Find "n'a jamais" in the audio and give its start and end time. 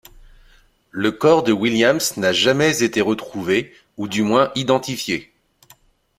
2.17-2.81